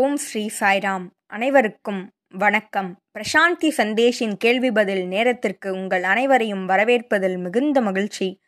[0.00, 1.06] ஓம் ஸ்ரீ சாய்ராம்.
[1.26, 2.98] அனைவருக்கும் வணக்கம்.
[3.14, 8.40] பிரசாந்தி சந்தேஷின் கேள்வி பதில் நேரத்திற்கு உங்கள் அனைவரையும் வரவேற்பதில் மிகுந்த மகிழ்ச்சி.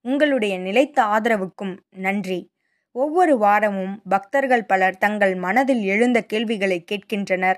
[0.00, 2.50] உங்களுடைய நிலைத்த ஆதரவுக்கும் நன்றி.
[2.92, 7.56] ஒவ்வொரு வாரமும் பக்தர்கள் பலர் தங்கள் மனதில் எழுந்த கேள்விகளை கேட்கின்றனர்.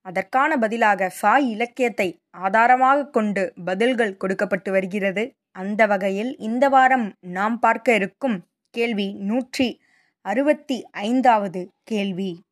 [0.00, 5.32] அதற்கான பதிலாக சாய் இலக்கியத்தை ஆதாரமாக கொண்டு பதில்கள் கொடுக்கப்பட்டு வருகிறது.
[5.50, 9.80] அந்த வகையில் இந்த வாரம் நாம் பார்க்க இருக்கும் கேள்வி நூற்றி
[10.20, 12.46] அறுபத்தி ஐந்தாவது கேள்வி.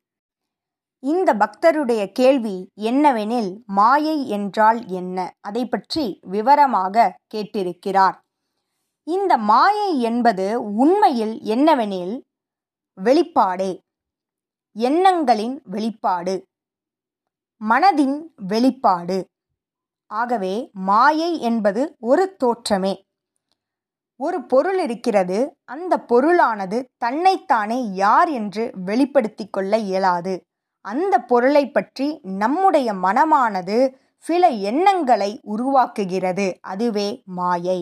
[1.07, 5.19] இந்த பக்தருடைய கேள்வி என்னவெனில் மாயை என்றால் என்ன?
[5.41, 8.17] அதை பற்றி விவரமாக கேட்டிருக்கிறார்.
[9.07, 12.15] இந்த மாயை என்பது உண்மையில் என்னவெனில்
[12.99, 13.71] வெளிப்பாடே.
[14.77, 16.35] எண்ணங்களின் வெளிப்பாடு.
[17.61, 18.17] மனதின்
[18.47, 19.19] வெளிப்பாடு.
[20.11, 22.95] ஆகவே மாயை என்பது ஒரு தோற்றமே.
[24.21, 30.35] ஒரு பொருள் இருக்கிறது அந்த பொருளானது தன்னைத்தானே யார் என்று வெளிப்படுத்திக் கொள்ள இயலாது.
[30.87, 33.79] அந்த பொருளை பற்றி நம்முடைய மனமானது
[34.25, 36.47] சில எண்ணங்களை உருவாக்குகிறது.
[36.61, 37.81] அதுவே மாயை.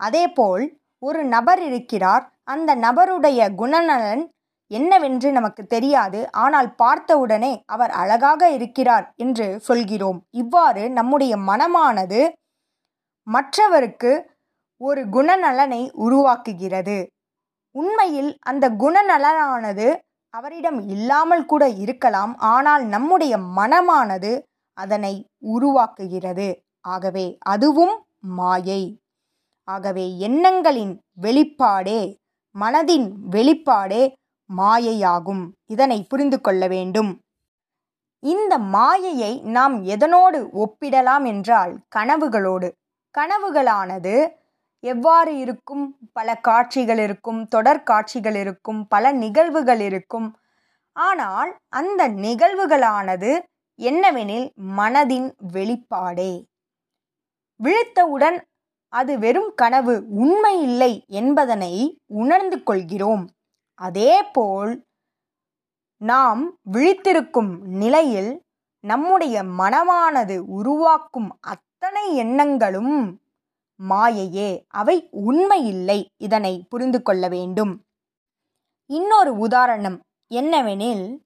[0.00, 0.64] அதேபோல்
[1.02, 2.24] ஒரு நபர் இருக்கிறார்.
[2.44, 4.24] அந்த நபருடைய குணநலன்
[4.70, 6.20] என்னவென்று நமக்கு தெரியாது.
[6.32, 10.18] ஆனால் பார்த்தவுடனே அவர் அழகாக இருக்கிறார் என்று சொல்கிறோம்.
[10.30, 12.20] இவ்வாறு நம்முடைய மனமானது
[13.26, 14.12] மற்றவருக்கு
[14.80, 16.98] ஒரு குணநலனை உருவாக்குகிறது.
[17.74, 19.88] உண்மையில் அந்த குணநலனானது
[20.34, 24.32] அவரிடம் இல்லாமல் கூட இருக்கலாம் ஆனால் நம்முடைய மனமானது
[24.78, 25.14] அதனை
[25.46, 26.48] உருவாக்குகிறது.
[26.84, 27.94] ஆகவே அதுவும்
[28.38, 28.82] மாயை.
[29.68, 32.00] ஆகவே எண்ணங்களின் வெளிப்பாடே
[32.54, 34.02] மனதின் வெளிப்பாடே
[34.50, 35.44] மாயையாகும்.
[35.66, 37.10] இதனை புரிந்து கொள்ள வேண்டும்.
[38.22, 42.68] இந்த மாயையை நாம் எதனோடு ஒப்பிடலாம் என்றால் கனவுகளோடு.
[43.14, 44.14] கனவுகளானது
[44.92, 45.84] எவ்வாறு இருக்கும்?
[46.12, 50.28] பல காட்சிகள் இருக்கும் தொடர் காட்சிகள் இருக்கும் பல நிகழ்வுகள் இருக்கும்.
[50.96, 53.30] ஆனால் அந்த நிகழ்வுகளானது
[53.78, 54.46] என்னவெனில்
[54.78, 56.32] மனதின் வெளிப்பாடே.
[57.60, 58.38] விழித்தவுடன்
[58.92, 61.72] அது வெறும் கனவு உண்மை இல்லை என்பதனை
[62.22, 63.24] உணர்ந்து கொள்கிறோம்.
[63.80, 64.72] அதேபோல்
[66.00, 66.42] நாம்
[66.72, 67.52] விழித்திருக்கும்
[67.82, 68.32] நிலையில்
[68.84, 72.96] நம்முடைய மனமானது உருவாக்கும் அத்தனை எண்ணங்களும்
[73.82, 77.84] மாயையே அவை உண்மையில்லை இதனை புரிந்து கொள்ள வேண்டும்.
[78.90, 80.00] இன்னொரு உதாரணம்
[80.30, 81.18] என்னவெனில்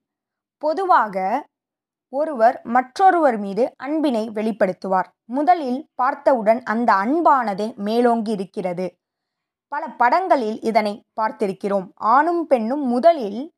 [0.58, 1.46] பொதுவாக
[2.12, 5.08] ஒருவர் மற்றொருவர் மீது அன்பினை வெளிப்படுத்துவார்.
[5.24, 8.96] முதலில் பார்த்தவுடன் அந்த அன்பானது மேலோங்கி இருக்கிறது.
[9.68, 11.88] பல படங்களில் இதனை பார்த்திருக்கிறோம்.
[11.94, 13.52] ஆணும் பெண்ணும் முதலில்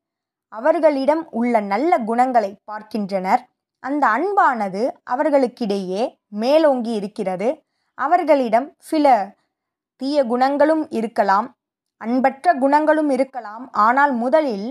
[0.48, 3.48] அவர்களிடம் உள்ள நல்ல குணங்களை பார்க்கின்றனர்.
[3.78, 7.62] அந்த அன்பானது அவர்களுக்கிடையே மேலோங்கி இருக்கிறது.
[7.98, 9.06] அவர்களிடம் சில
[9.96, 11.48] தீய குணங்களும் இருக்கலாம்
[12.00, 14.68] அன்பற்ற குணங்களும் இருக்கலாம் ஆனால் முதலில்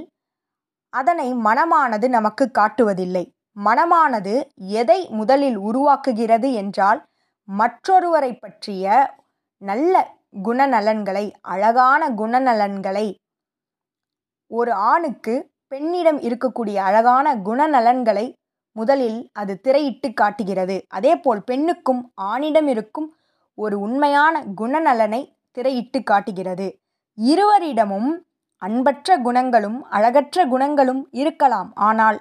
[0.93, 3.25] அதனை மனமானது நமக்கு காட்டுவதில்லை.
[3.57, 6.99] மனமானது எதை முதலில் உருவாக்குகிறது என்றால்
[7.47, 9.15] மற்றொருவரை பற்றிய
[9.61, 9.95] நல்ல
[10.43, 13.07] குணநலன்களை அழகான குணநலன்களை
[14.51, 15.33] ஒரு ஆணுக்கு
[15.67, 18.25] பெண்ணிடம் இருக்கக்கூடிய அழகான குணநலன்களை
[18.71, 20.75] முதலில் அது திரையிட்டு காட்டுகிறது.
[20.87, 23.09] அதேபோல் பெண்ணுக்கும் ஆணிடம் இருக்கும்
[23.57, 25.21] ஒரு உண்மையான குணநலனை
[25.57, 26.67] திரையிட்டு காட்டுகிறது.
[27.17, 28.11] இருவரிடமும்
[28.57, 31.71] அன்பற்ற குணங்களும் அழகற்ற குணங்களும் இருக்கலாம்.
[31.73, 32.19] ஆனால்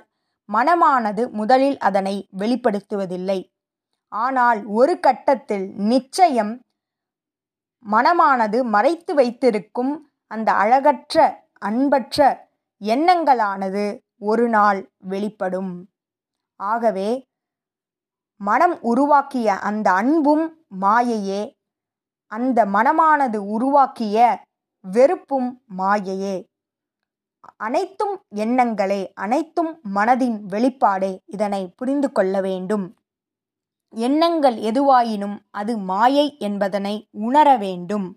[0.48, 3.40] மனமானது முதலில் அதனை வெளிப்படுத்துவதில்லை.
[4.12, 6.52] ஆனால் ஒரு கட்டத்தில் நிச்சயம்
[7.84, 9.92] மனமானது மறைத்து வைத்திருக்கும்
[10.26, 11.16] அந்த அழகற்ற
[11.58, 12.48] அன்பற்ற
[12.80, 13.84] எண்ணங்களானது
[14.18, 15.72] ஒரு நாள் வெளிப்படும்.
[16.60, 17.24] ஆகவே
[18.40, 21.52] மனம் உருவாக்கிய அந்த அன்பும் மாயையே.
[22.26, 24.44] அந்த மனமானது உருவாக்கிய
[24.84, 26.36] வெறுப்பும் மாயையே.
[27.56, 32.94] அனைத்தும் எண்ணங்களே அனைத்தும் மனதின் வெளிப்பாடே இதனை புரிந்து கொள்ள வேண்டும்.
[33.94, 38.14] எண்ணங்கள் எதுவாயினும் அது மாயை என்பதனை உணர வேண்டும்.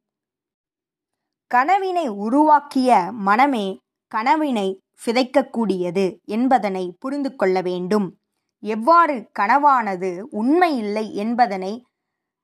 [1.48, 3.78] கனவினை உருவாக்கிய மனமே
[4.08, 4.68] கனவினை
[5.06, 8.18] சிதைக்கக்கூடியது என்பதனை புரிந்து கொள்ள வேண்டும்.
[8.64, 11.74] எவ்வாறு கனவானது உண்மையில்லை என்பதனை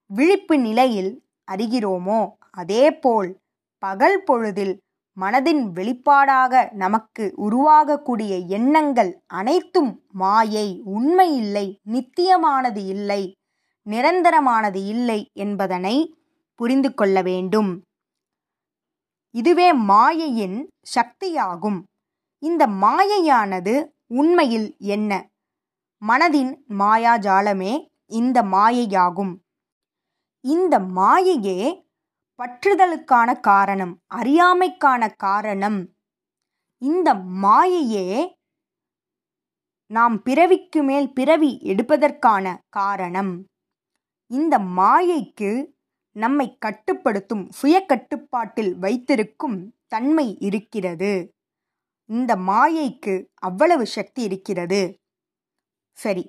[0.09, 1.11] விழிப்பு நிலையில்
[1.51, 3.29] அறிகிறோமோ அதேபோல்
[3.83, 4.75] பகல் பொழுதில்
[5.17, 13.21] மனதின் வெளிப்பாடாக நமக்கு உருவாகக்கூடிய எண்ணங்கள் அனைத்தும் மாயை உண்மையில்லை நித்தியமானது இல்லை
[13.87, 15.95] நிரந்தரமானது இல்லை என்பதனை
[16.59, 17.71] புரிந்து கொள்ள வேண்டும்.
[19.35, 20.57] இதுவே மாயையின்
[20.95, 21.79] சக்தியாகும்.
[22.43, 23.73] இந்த மாயையானது
[24.07, 25.11] உண்மையில் என்ன?
[26.07, 29.35] மனதின் மாயாஜாலமே இந்த மாயையாகும்.
[30.41, 31.87] இந்த மாயையே
[32.39, 35.89] பற்றுதலுக்கான காரணம் அறியாமைக்கான காரணம்.
[36.77, 38.27] இந்த மாயையே
[39.87, 43.45] நாம் பிறவிக்கு மேல் பிறவி எடுப்பதற்கான காரணம்.
[44.27, 45.65] இந்த மாயைக்கு
[46.11, 51.33] நம்மை கட்டுப்படுத்தும் சுய கட்டுப்பாட்டில் வைத்திருக்கும் தன்மை இருக்கிறது.
[52.05, 54.98] இந்த மாயைக்கு அவ்வளவு சக்தி இருக்கிறது.
[55.99, 56.23] சரி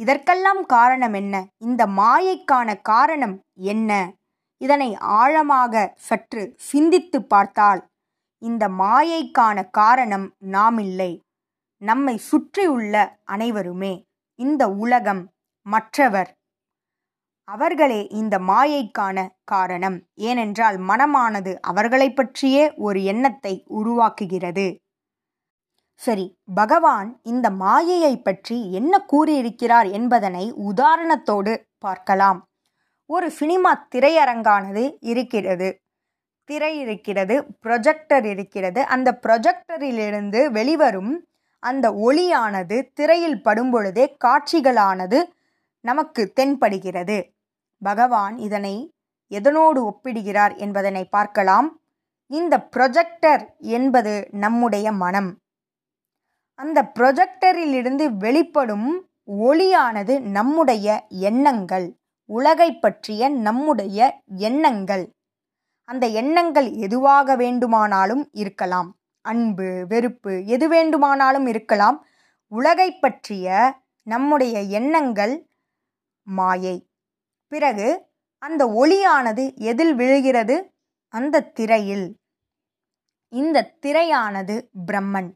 [0.00, 1.34] இதற்கெல்லாம் காரணம் என்ன?
[1.58, 3.36] இந்த மாயைக்கான காரணம்
[3.72, 3.90] என்ன?
[4.60, 4.88] இதனை
[5.20, 7.80] ஆழமாக சற்று சிந்தித்து பார்த்தால்
[8.42, 11.12] இந்த மாயைக்கான காரணம் நாமில்லை.
[11.82, 13.92] நம்மை சுற்றியுள்ள அனைவருமே
[14.38, 15.22] இந்த உலகம்
[15.66, 16.30] மற்றவர்.
[17.48, 19.98] அவர்களே இந்த மாயைக்கான காரணம்.
[20.28, 24.66] ஏனென்றால் மனமானது அவர்களை பற்றியே ஒரு எண்ணத்தை உருவாக்குகிறது.
[26.02, 32.40] சரி பகவான் இந்த மாயையை பற்றி என்ன கூறியிருக்கிறார் என்பதனை உதாரணத்தோடு பார்க்கலாம்.
[33.06, 35.68] ஒரு சினிமா திரையரங்கானது இருக்கிறது.
[36.44, 37.34] திரை இருக்கிறது
[37.66, 38.80] ப்ரொஜெக்டர் இருக்கிறது.
[38.84, 41.12] அந்த ப்ரொஜெக்டரிலிருந்து வெளிவரும்
[41.58, 45.20] அந்த ஒளியானது திரையில் படும்பொழுதே காட்சிகளானது
[45.80, 47.18] நமக்கு தென்படுகிறது.
[47.82, 48.94] பகவான் இதனை
[49.30, 51.68] எதனோடு ஒப்பிடுகிறார் என்பதனை பார்க்கலாம்.
[52.26, 55.30] இந்த ப்ரொஜெக்டர் என்பது நம்முடைய மனம்.
[56.62, 58.88] அந்த ப்ரொஜெக்டரிலிருந்து வெளிப்படும்
[59.26, 61.86] ஒளியானது நம்முடைய எண்ணங்கள்
[62.24, 65.12] உலகை பற்றிய நம்முடைய எண்ணங்கள்.
[65.84, 68.98] அந்த எண்ணங்கள் எதுவாக வேண்டுமானாலும் இருக்கலாம்.
[69.20, 72.06] அன்பு வெறுப்பு எது வேண்டுமானாலும் இருக்கலாம்.
[72.46, 75.48] உலகை பற்றிய நம்முடைய எண்ணங்கள்
[76.22, 76.88] மாயை.
[77.48, 78.06] பிறகு
[78.38, 80.72] அந்த ஒளியானது எதில் விழுகிறது?
[81.08, 82.18] அந்த திரையில்.
[83.28, 85.30] இந்த திரையானது பிரம்மன்.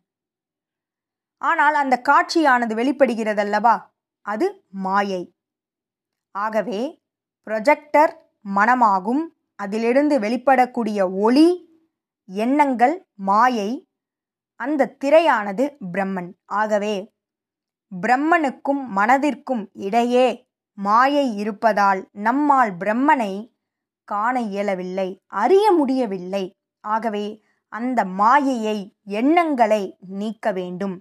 [1.39, 3.75] ஆனால் அந்த காட்சியானது வெளிப்படுகிறதல்லவா?
[4.21, 5.35] அது மாயை.
[6.35, 6.81] ஆகவே
[7.47, 8.13] ப்ரொஜெக்டர்
[8.55, 9.25] மனமாகும்.
[9.55, 11.49] அதிலிருந்து வெளிப்படக்கூடிய ஒளி
[12.29, 13.89] எண்ணங்கள் மாயை
[14.61, 16.31] அந்த திரையானது பிரம்மன்.
[16.45, 17.13] ஆகவே
[17.93, 20.49] பிரம்மனுக்கும் மனதிற்கும் இடையே
[20.79, 23.33] மாயை இருப்பதால் நம்மால் பிரம்மனை
[24.05, 26.45] காண இயலவில்லை அறிய முடியவில்லை.
[26.81, 27.27] ஆகவே
[27.69, 30.97] அந்த மாயையை எண்ணங்களை நீக்க வேண்டும்.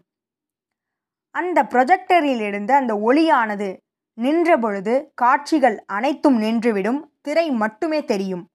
[1.35, 3.77] அந்த ப்ரொஜெக்டரிலிருந்து அந்த ஒளியானது
[4.13, 6.99] நின்ற பொழுது காட்சிகள் அனைத்தும் நின்றுவிடும்.
[7.21, 8.49] திரை மட்டுமே தெரியும்.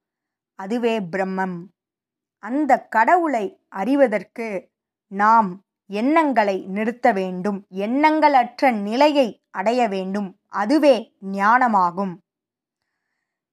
[0.55, 1.57] அதுவே பிரம்மம்.
[2.39, 4.47] அந்த கடவுளை அறிவதற்கு
[5.07, 7.67] நாம் எண்ணங்களை நிறுத்த வேண்டும்.
[7.71, 10.39] எண்ணங்களற்ற நிலையை அடைய வேண்டும்.
[10.47, 12.15] அதுவே ஞானமாகும்.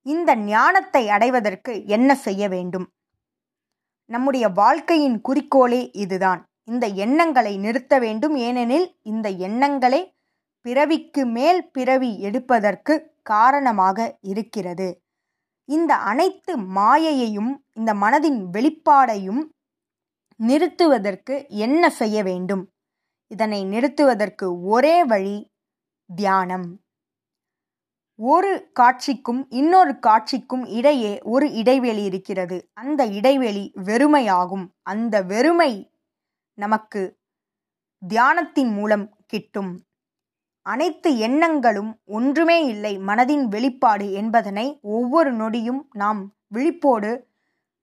[0.01, 2.91] இந்த ஞானத்தை அடைவதற்கு என்ன செய்ய வேண்டும்?
[4.05, 6.45] நம்முடைய வாழ்க்கையின் குறிக்கோளே இதுதான்.
[6.67, 8.35] இந்த எண்ணங்களை நிறுத்த வேண்டும்.
[8.35, 10.01] ஏனெனில் இந்த எண்ணங்களே
[10.65, 14.87] பிறவிக்கு மேல் பிறவி எடுப்பதற்கு காரணமாக இருக்கிறது.
[15.69, 19.43] இந்த அனைத்து மாயையையும் இந்த மனதின் வெளிப்பாடையும்
[20.39, 22.63] நிறுத்துவதற்கு என்ன செய்ய வேண்டும்?
[23.31, 25.37] இதனை நிறுத்துவதற்கு ஒரே வழி
[26.09, 26.67] தியானம்.
[28.19, 32.57] ஒரு காட்சிக்கும் இன்னொரு காட்சிக்கும் இடையே ஒரு இடைவெளி இருக்கிறது.
[32.73, 34.65] அந்த இடைவெளி வெறுமையாகும்.
[34.83, 35.71] அந்த வெறுமை
[36.57, 37.01] நமக்கு
[38.01, 39.71] தியானத்தின் மூலம் கிட்டும்.
[40.65, 47.11] அனைத்து எண்ணங்களும் ஒன்றுமே இல்லை மனதின் வெளிப்பாடு என்பதனை ஒவ்வொரு நொடியும் நாம் விழிப்போடு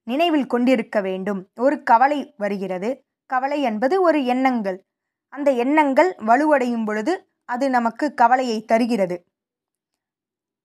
[0.07, 1.41] நினைவில் கொண்டிருக்க வேண்டும்.
[1.61, 2.91] ஒரு கவலை வருகிறது.
[3.31, 4.79] கவலை என்பது ஒரு எண்ணங்கள்.
[5.33, 7.13] அந்த எண்ணங்கள் வலுவடையும் பொழுது
[7.45, 9.17] அது நமக்கு கவலையை தருகிறது.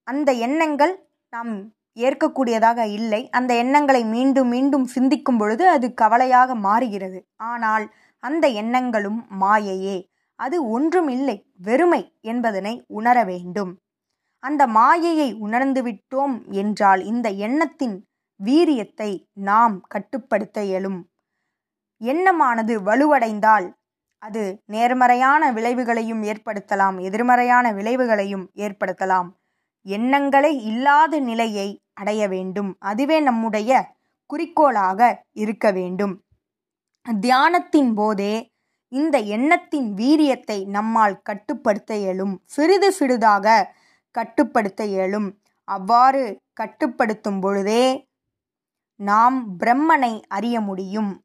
[0.06, 0.94] அந்த எண்ணங்கள்
[1.32, 1.54] நாம்
[2.06, 3.20] ஏற்கக்கூடியதாக இல்லை.
[3.30, 7.20] அந்த எண்ணங்களை மீண்டும் மீண்டும் சிந்திக்கும் பொழுது அது கவலையாக மாறுகிறது.
[7.36, 7.84] ஆனால்
[8.22, 9.98] அந்த எண்ணங்களும் மாயையே.
[10.38, 11.36] அது ஒன்றும் இல்லை.
[11.58, 13.72] வெறுமை என்பதனை உணர வேண்டும்.
[14.42, 17.96] அந்த மாயையை உணர்ந்துவிட்டோம் என்றால் இந்த எண்ணத்தின்
[18.40, 19.10] வீரியத்தை
[19.50, 21.00] நாம் கட்டுப்படுத்த இயலும்.
[22.00, 23.66] எண்ணமானது வலுவடைந்தால்
[24.22, 26.96] அது நேர்மறையான விளைவுகளையும் ஏற்படுத்தலாம்.
[27.00, 29.28] எதிர்மறையான விளைவுகளையும் ஏற்படுத்தலாம்.
[29.86, 32.76] எண்ணங்களே இல்லாத நிலையை அடைய வேண்டும்.
[32.78, 33.70] அதுவே நம்முடைய
[34.26, 35.00] குறிக்கோளாக
[35.32, 36.14] இருக்க வேண்டும்.
[37.06, 38.34] தியானத்தின் போதே
[38.92, 42.34] இந்த எண்ணத்தின் வீரியத்தை நம்மால் கட்டுப்படுத்த இயலும்.
[42.44, 43.74] சிறிது சிறிதாக
[44.10, 45.28] கட்டுப்படுத்த இயலும்.
[45.64, 46.22] அவ்வாறு
[46.52, 47.84] கட்டுப்படுத்தும் பொழுதே
[49.00, 51.24] நாம் பிரம்மனை அறிய முடியும்.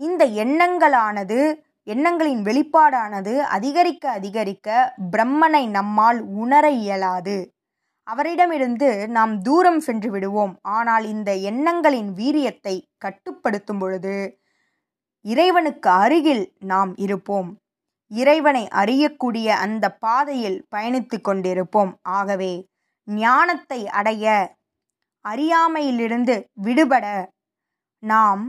[0.00, 1.38] இந்த எண்ணங்களானது
[1.86, 7.36] எண்ணங்களின் வெளிப்பாடானது அதிகரிக்க அதிகரிக்க பிரம்மனை நம்மால் உணர இயலாது.
[8.02, 10.54] அவரிடமிருந்து நாம் தூரம் சென்று விடுவோம்.
[10.62, 14.14] ஆனால் இந்த எண்ணங்களின் வீரியத்தை கட்டுப்படுத்தும் பொழுது
[15.20, 17.50] இறைவனுக்கு அருகில் நாம் இருப்போம்.
[18.10, 21.92] இறைவனை அறியக்கூடிய அந்த பாதையில் பயணித்து கொண்டிருப்போம்.
[22.02, 22.52] ஆகவே
[23.08, 24.56] ஞானத்தை அடைய
[25.24, 27.06] அறியாமையிலிருந்து விடுபட
[28.02, 28.42] நாம்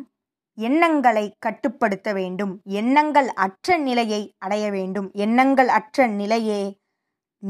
[0.53, 2.61] எண்ணங்களை கட்டுப்படுத்த வேண்டும்.
[2.63, 5.11] எண்ணங்கள் அற்ற நிலையை அடைய வேண்டும்.
[5.11, 6.79] எண்ணங்கள் அற்ற நிலையே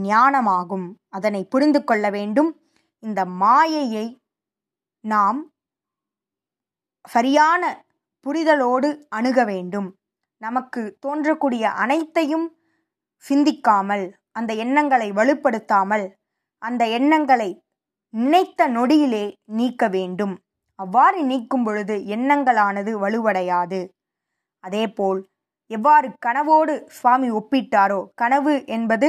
[0.01, 0.93] ஞானமாகும்.
[1.09, 2.61] அதனை புரிந்து கொள்ள வேண்டும்.
[2.99, 4.19] இந்த மாயையை
[4.99, 5.51] நாம்
[7.07, 7.85] சரியான
[8.25, 9.97] புரிதலோடு அணுக வேண்டும்.
[10.37, 12.57] நமக்கு தோன்றக்கூடிய அனைத்தையும்
[13.15, 16.09] சிந்திக்காமல் அந்த எண்ணங்களை வலுப்படுத்தாமல்
[16.57, 17.63] அந்த எண்ணங்களை
[18.09, 20.42] நினைத்த நொடியிலே நீக்க வேண்டும்.
[20.79, 23.81] அவ்வாறு நீக்கும் பொழுது எண்ணங்களானது வலுவடையாது.
[24.63, 25.21] அதேபோல்
[25.71, 29.07] எவ்வாறு கனவோடு சுவாமி ஒப்பிட்டாரோ கனவு என்பது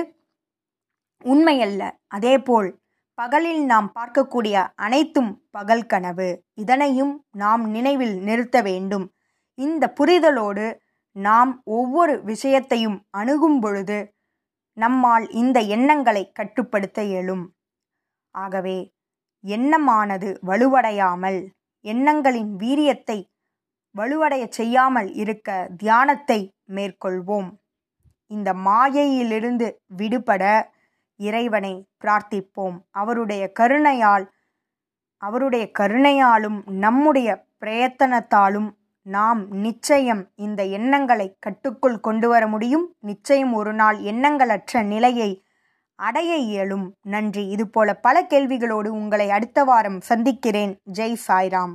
[1.25, 1.83] உண்மையல்ல.
[2.09, 2.69] அதேபோல்
[3.19, 6.29] பகலில் நாம் பார்க்கக்கூடிய அனைத்தும் பகல் கனவு.
[6.55, 9.07] இதனையும் நாம் நினைவில் நிறுத்த வேண்டும்.
[9.59, 10.67] இந்த புரிதலோடு
[11.17, 13.99] நாம் ஒவ்வொரு விஷயத்தையும் அணுகும் பொழுது
[14.77, 17.45] நம்மால் இந்த எண்ணங்களை கட்டுப்படுத்த இயலும்.
[18.35, 18.79] ஆகவே
[19.45, 21.41] எண்ணமானது வலுவடையாமல்
[21.85, 23.19] எண்ணங்களின் வீரியத்தை
[23.95, 26.39] வலுவடையச் செய்யாமல் இருக்க தியானத்தை
[26.75, 27.51] மேற்கொள்வோம்.
[28.27, 30.73] இந்த மாயையிலிருந்து விடுபட
[31.21, 31.75] இறைவனை
[32.05, 32.77] பிரார்த்திப்போம்.
[32.91, 34.25] அவருடைய கருணையால்
[35.17, 37.29] அவருடைய கருணையாலும் நம்முடைய
[37.61, 38.71] பிரயத்தனத்தாலும்
[39.07, 42.87] நாம் நிச்சயம் இந்த எண்ணங்களை கட்டுக்குள் கொண்டு வர முடியும்.
[43.01, 45.31] நிச்சயம் ஒரு நாள் எண்ணங்களற்ற நிலையை
[45.95, 46.95] அடைய இயலும்.
[47.03, 47.49] நன்றி.
[47.49, 50.81] இதுபோல பல கேள்விகளோடு உங்களை அடுத்த வாரம் சந்திக்கிறேன்.
[50.99, 51.75] ஜெய் சாய்ராம்.